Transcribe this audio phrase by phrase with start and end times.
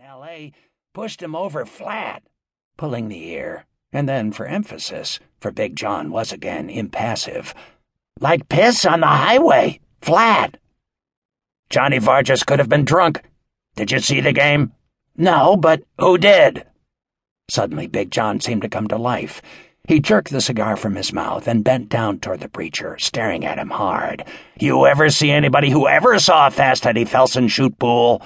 [0.00, 0.52] in L.A.,
[0.94, 2.22] pushed him over flat,
[2.78, 7.54] pulling the ear, and then, for emphasis, for Big John was again impassive,
[8.18, 10.56] like piss on the highway, flat.
[11.68, 13.22] Johnny Vargas could have been drunk.
[13.76, 14.72] Did you see the game?
[15.16, 16.64] No, but who did?
[17.50, 19.42] Suddenly, Big John seemed to come to life.
[19.86, 23.58] He jerked the cigar from his mouth and bent down toward the preacher, staring at
[23.58, 24.24] him hard.
[24.58, 28.22] You ever see anybody who ever saw a Fast Eddie Felson shoot pool?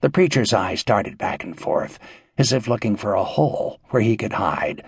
[0.00, 1.98] The preacher's eyes darted back and forth,
[2.36, 4.84] as if looking for a hole where he could hide.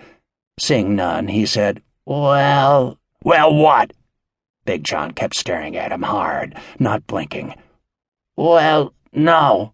[0.59, 3.91] Seeing none, he said, Well, well, what?
[4.65, 7.55] Big John kept staring at him hard, not blinking.
[8.37, 9.73] Well, no.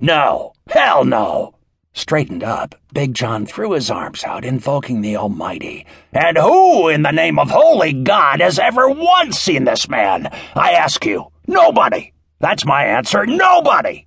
[0.00, 0.52] No.
[0.68, 1.54] Hell no.
[1.92, 5.86] Straightened up, Big John threw his arms out, invoking the Almighty.
[6.12, 10.28] And who, in the name of holy God, has ever once seen this man?
[10.54, 11.28] I ask you.
[11.46, 12.12] Nobody.
[12.38, 13.24] That's my answer.
[13.24, 14.05] Nobody.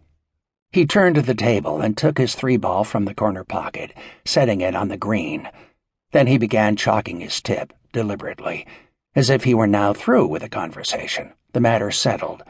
[0.71, 3.91] He turned to the table and took his three ball from the corner pocket,
[4.23, 5.49] setting it on the green.
[6.11, 8.67] Then he began chalking his tip, deliberately,
[9.15, 12.43] as if he were now through with the conversation, the matter settled.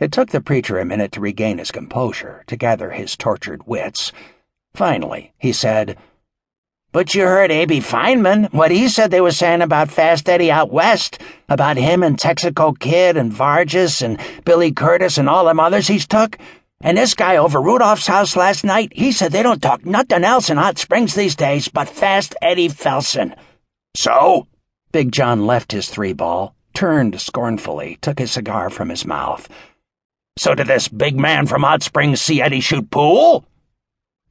[0.00, 4.10] It took the preacher a minute to regain his composure, to gather his tortured wits.
[4.74, 5.96] Finally, he said,
[6.90, 7.78] But you heard A.B.
[7.78, 12.18] Feynman, what he said they were saying about Fast Eddie out west, about him and
[12.18, 16.36] Texaco Kid and Vargas and Billy Curtis and all them others he's took?
[16.84, 20.50] And this guy over Rudolph's house last night, he said they don't talk nothing else
[20.50, 23.34] in Hot Springs these days but Fast Eddie Felson.
[23.96, 24.46] So?
[24.92, 29.48] Big John left his three ball, turned scornfully, took his cigar from his mouth.
[30.36, 33.46] So did this big man from Hot Springs see Eddie shoot pool?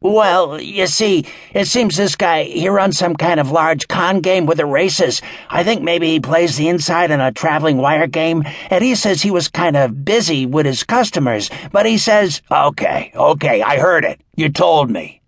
[0.04, 4.46] Well, you see, it seems this guy, he runs some kind of large con game
[4.46, 5.22] with the races.
[5.50, 8.44] I think maybe he plays the inside in a traveling wire game.
[8.70, 13.14] and he says he was kind of busy with his customers, but he says, Okay,
[13.16, 14.20] okay, I heard it.
[14.36, 15.22] You told me.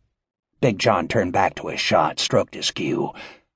[0.60, 3.14] Big John turned back to his shot, stroked his cue.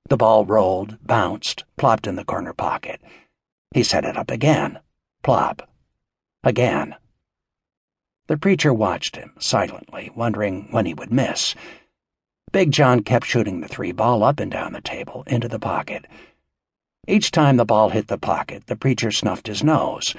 [0.07, 3.01] The ball rolled, bounced, plopped in the corner pocket.
[3.75, 4.79] He set it up again.
[5.21, 5.67] Plop.
[6.45, 6.95] Again.
[8.29, 11.55] The preacher watched him, silently, wondering when he would miss.
[12.51, 16.05] Big John kept shooting the three ball up and down the table, into the pocket.
[17.07, 20.13] Each time the ball hit the pocket, the preacher snuffed his nose.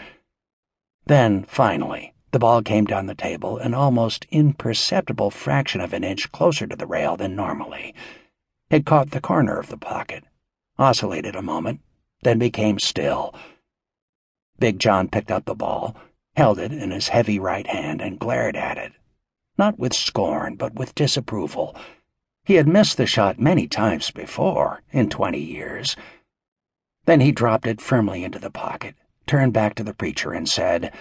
[1.06, 6.32] Then, finally, the ball came down the table an almost imperceptible fraction of an inch
[6.32, 7.94] closer to the rail than normally.
[8.70, 10.24] It caught the corner of the pocket,
[10.80, 11.78] oscillated a moment,
[12.24, 13.32] then became still.
[14.58, 15.94] Big John picked up the ball
[16.40, 18.92] held it in his heavy right hand, and glared at it.
[19.58, 21.76] Not with scorn, but with disapproval.
[22.46, 25.96] He had missed the shot many times before, in twenty years.
[27.04, 28.94] Then he dropped it firmly into the pocket,
[29.26, 30.94] turned back to the preacher, and said,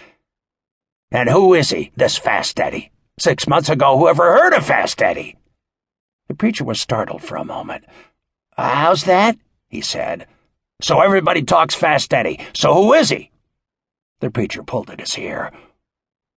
[1.09, 2.91] And who is he, this Fast Eddie?
[3.17, 5.37] Six months ago, who ever heard of Fast Eddie?
[6.27, 7.85] The preacher was startled for a moment.
[8.57, 9.37] How's that?
[9.69, 10.27] he said.
[10.81, 12.41] So everybody talks Fast Eddie.
[12.53, 13.31] So who is he?
[14.19, 15.51] The preacher pulled at his ear.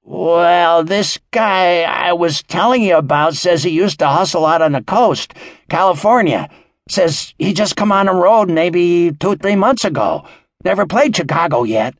[0.04, 4.72] Well, this guy I was telling you about says he used to hustle out on
[4.72, 5.34] the coast,
[5.68, 6.48] California.
[6.88, 10.24] Says he just come on the road maybe two, three months ago.
[10.64, 11.94] Never played Chicago yet.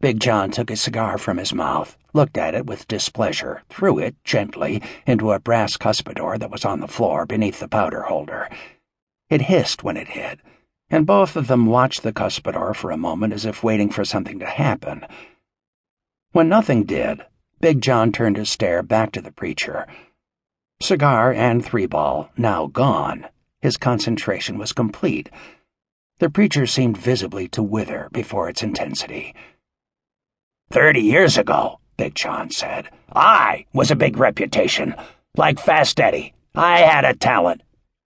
[0.00, 4.14] Big John took a cigar from his mouth, looked at it with displeasure, threw it,
[4.22, 8.48] gently, into a brass cuspidor that was on the floor beneath the powder holder.
[9.30, 10.40] It hissed when it hit
[10.90, 14.38] and both of them watched the cuspidor for a moment as if waiting for something
[14.38, 15.06] to happen.
[16.32, 17.24] When nothing did,
[17.60, 19.86] Big John turned his stare back to the preacher.
[20.80, 23.26] Cigar and three ball now gone,
[23.62, 25.30] his concentration was complete.
[26.18, 29.34] The preacher seemed visibly to wither before its intensity.
[30.70, 34.94] Thirty years ago, Big John said, I was a big reputation.
[35.36, 36.34] Like Fast Eddie.
[36.54, 37.62] I had a talent.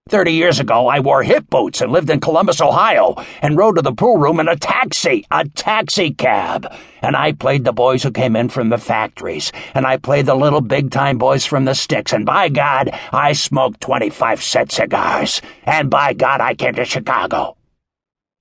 [0.08, 3.82] Thirty years ago, I wore hip boots and lived in Columbus, Ohio, and rode to
[3.82, 6.66] the pool room in a taxi, a taxi cab.
[7.02, 10.34] And I played the boys who came in from the factories, and I played the
[10.34, 15.42] little big time boys from the sticks, and by God, I smoked 25 cent cigars.
[15.64, 17.58] And by God, I came to Chicago.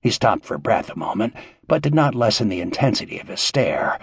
[0.00, 1.34] He stopped for breath a moment,
[1.66, 3.98] but did not lessen the intensity of his stare.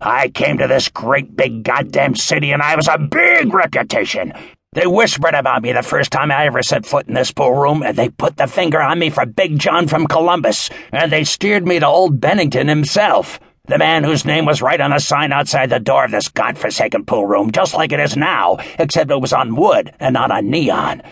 [0.00, 4.32] I came to this great big goddamn city, and I was a big reputation.
[4.74, 7.82] They whispered about me the first time I ever set foot in this pool room,
[7.82, 11.66] and they put the finger on me for Big John from Columbus, and they steered
[11.66, 15.68] me to old Bennington himself, the man whose name was right on the sign outside
[15.68, 19.34] the door of this godforsaken pool room, just like it is now, except it was
[19.34, 21.02] on wood and not on neon.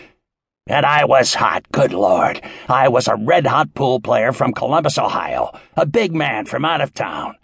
[0.67, 2.41] And I was hot, good lord.
[2.67, 6.81] I was a red hot pool player from Columbus, Ohio, a big man from out
[6.81, 7.35] of town.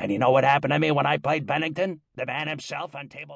[0.00, 2.00] And you know what happened to me when I played Bennington?
[2.16, 3.32] The man himself on table.